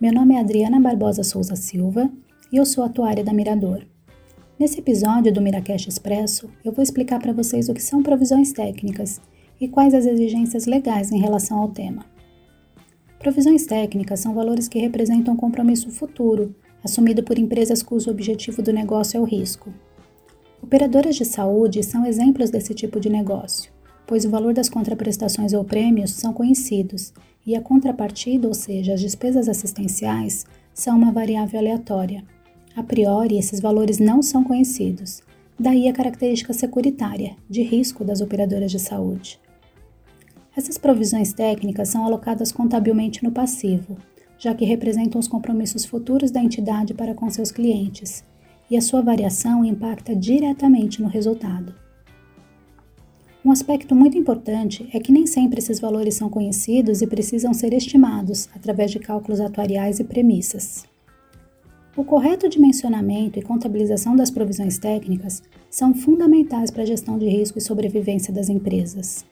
[0.00, 2.10] Meu nome é Adriana Barbosa Souza Silva
[2.52, 3.86] e eu sou atuária da Mirador.
[4.58, 9.20] Nesse episódio do Miracast Expresso, eu vou explicar para vocês o que são provisões técnicas
[9.60, 12.04] e quais as exigências legais em relação ao tema.
[13.20, 16.52] Provisões técnicas são valores que representam um compromisso futuro,
[16.82, 19.72] assumido por empresas cujo objetivo do negócio é o risco.
[20.60, 23.70] Operadoras de saúde são exemplos desse tipo de negócio,
[24.08, 27.12] pois o valor das contraprestações ou prêmios são conhecidos
[27.46, 32.24] e a contrapartida, ou seja, as despesas assistenciais, são uma variável aleatória.
[32.74, 35.22] A priori, esses valores não são conhecidos,
[35.58, 39.38] daí a característica securitária, de risco das operadoras de saúde.
[40.56, 43.96] Essas provisões técnicas são alocadas contabilmente no passivo,
[44.38, 48.24] já que representam os compromissos futuros da entidade para com seus clientes,
[48.70, 51.74] e a sua variação impacta diretamente no resultado.
[53.44, 57.74] Um aspecto muito importante é que nem sempre esses valores são conhecidos e precisam ser
[57.74, 60.86] estimados através de cálculos atuariais e premissas.
[61.94, 67.58] O correto dimensionamento e contabilização das provisões técnicas são fundamentais para a gestão de risco
[67.58, 69.26] e sobrevivência das empresas.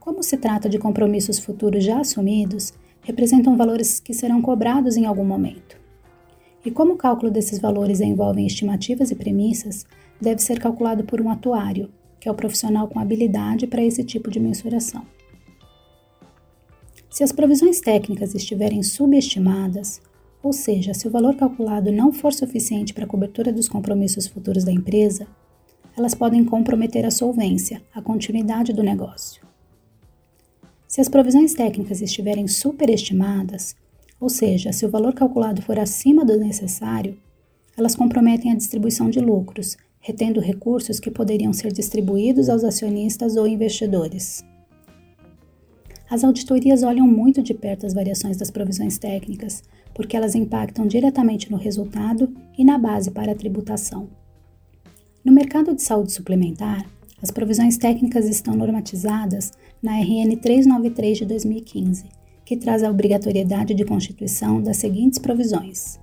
[0.00, 5.24] Como se trata de compromissos futuros já assumidos, representam valores que serão cobrados em algum
[5.24, 5.78] momento.
[6.64, 9.86] E como o cálculo desses valores envolve estimativas e premissas,
[10.20, 11.88] deve ser calculado por um atuário,
[12.20, 15.04] que é o profissional com habilidade para esse tipo de mensuração.
[17.08, 20.00] Se as provisões técnicas estiverem subestimadas,
[20.42, 24.64] ou seja, se o valor calculado não for suficiente para a cobertura dos compromissos futuros
[24.64, 25.26] da empresa,
[25.96, 29.42] elas podem comprometer a solvência, a continuidade do negócio.
[30.86, 33.76] Se as provisões técnicas estiverem superestimadas,
[34.20, 37.18] ou seja, se o valor calculado for acima do necessário,
[37.76, 43.46] elas comprometem a distribuição de lucros, retendo recursos que poderiam ser distribuídos aos acionistas ou
[43.46, 44.42] investidores.
[46.10, 49.62] As auditorias olham muito de perto as variações das provisões técnicas,
[49.94, 54.08] porque elas impactam diretamente no resultado e na base para a tributação.
[55.24, 56.84] No mercado de saúde suplementar,
[57.22, 62.04] as provisões técnicas estão normatizadas na RN 393 de 2015,
[62.44, 66.00] que traz a obrigatoriedade de constituição das seguintes provisões: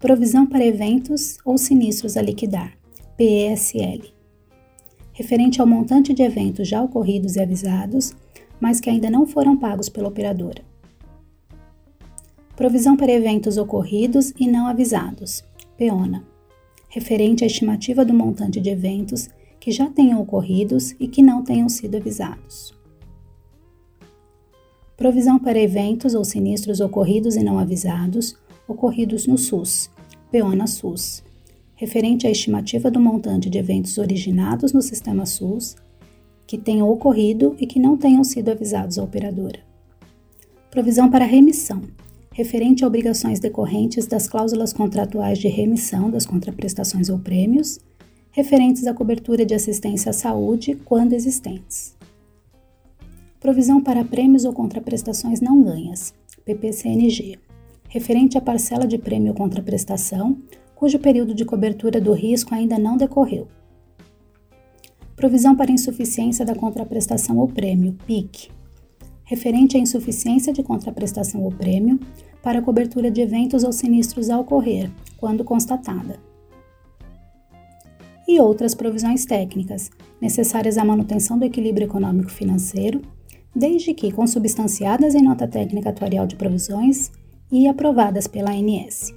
[0.00, 2.76] provisão para eventos ou sinistros a liquidar,
[3.16, 4.12] PESL,
[5.12, 8.12] referente ao montante de eventos já ocorridos e avisados,
[8.58, 10.64] mas que ainda não foram pagos pela operadora.
[12.56, 15.44] Provisão para eventos ocorridos e não avisados,
[15.76, 16.24] PEONA,
[16.88, 19.28] referente à estimativa do montante de eventos
[19.60, 22.74] que já tenham ocorridos e que não tenham sido avisados.
[24.96, 28.36] Provisão para eventos ou sinistros ocorridos e não avisados,
[28.66, 29.88] ocorridos no SUS,
[30.32, 31.22] PEONA SUS,
[31.84, 35.76] referente à estimativa do montante de eventos originados no sistema SUS
[36.46, 39.58] que tenham ocorrido e que não tenham sido avisados à operadora.
[40.70, 41.82] Provisão para remissão,
[42.32, 47.78] referente a obrigações decorrentes das cláusulas contratuais de remissão das contraprestações ou prêmios,
[48.30, 51.94] referentes à cobertura de assistência à saúde quando existentes
[53.40, 56.14] provisão para prêmios ou contraprestações não ganhas,
[56.46, 57.38] PPCNG,
[57.90, 60.38] referente à parcela de prêmio ou contraprestação
[60.74, 63.48] cujo período de cobertura do risco ainda não decorreu.
[65.16, 68.50] Provisão para insuficiência da contraprestação ou prêmio, PIC,
[69.24, 71.98] referente à insuficiência de contraprestação ou prêmio
[72.42, 76.18] para cobertura de eventos ou sinistros a ocorrer, quando constatada.
[78.26, 83.00] E outras provisões técnicas, necessárias à manutenção do equilíbrio econômico-financeiro
[83.54, 87.12] desde que consubstanciadas em nota técnica atuarial de provisões
[87.52, 89.14] e aprovadas pela ANS.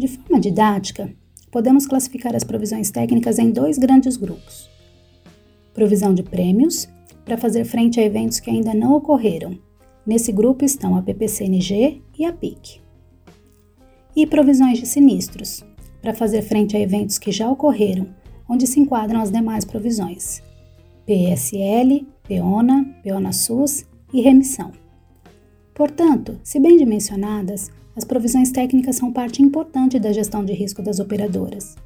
[0.00, 1.14] De forma didática,
[1.52, 4.70] podemos classificar as provisões técnicas em dois grandes grupos:
[5.74, 6.88] provisão de prêmios,
[7.22, 9.58] para fazer frente a eventos que ainda não ocorreram.
[10.06, 12.80] Nesse grupo estão a PPCNG e a PIC.
[14.16, 15.62] E provisões de sinistros,
[16.00, 18.06] para fazer frente a eventos que já ocorreram,
[18.48, 20.42] onde se enquadram as demais provisões:
[21.04, 24.72] PSL, PEONA, PEONA SUS e remissão.
[25.74, 31.00] Portanto, se bem dimensionadas, as provisões técnicas são parte importante da gestão de risco das
[31.00, 31.76] operadoras.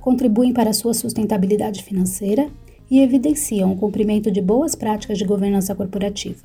[0.00, 2.48] Contribuem para sua sustentabilidade financeira
[2.90, 6.40] e evidenciam o cumprimento de boas práticas de governança corporativa.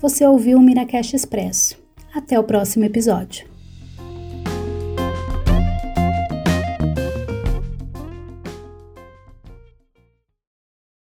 [0.00, 1.76] Você ouviu o Miracast Expresso.
[2.14, 3.49] Até o próximo episódio.